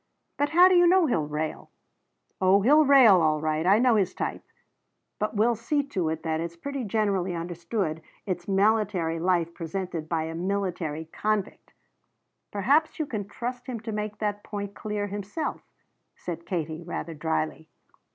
"But 0.35 0.49
how 0.49 0.67
do 0.67 0.73
you 0.73 0.87
know 0.87 1.05
he'll 1.05 1.27
rail?" 1.27 1.69
"Oh 2.41 2.63
he'll 2.63 2.83
rail, 2.85 3.21
all 3.21 3.39
right. 3.39 3.67
I 3.67 3.77
know 3.77 3.97
his 3.97 4.15
type. 4.15 4.41
But 5.19 5.35
we'll 5.35 5.53
see 5.53 5.83
to 5.89 6.09
it 6.09 6.23
that 6.23 6.39
it's 6.39 6.55
pretty 6.57 6.85
generally 6.85 7.35
understood 7.35 8.01
it's 8.25 8.47
military 8.47 9.19
life 9.19 9.49
as 9.49 9.53
presented 9.53 10.09
by 10.09 10.23
a 10.23 10.33
military 10.33 11.05
convict." 11.05 11.73
"Perhaps 12.51 12.97
you 12.97 13.05
can 13.05 13.27
trust 13.27 13.67
him 13.67 13.79
to 13.81 13.91
make 13.91 14.17
that 14.17 14.43
point 14.43 14.73
clear 14.73 15.05
himself," 15.05 15.61
said 16.15 16.47
Katie 16.47 16.81
rather 16.81 17.13
dryly. 17.13 17.69